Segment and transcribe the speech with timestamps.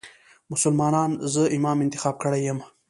[0.51, 2.59] مسلمانانو زه امام انتخاب کړی یم.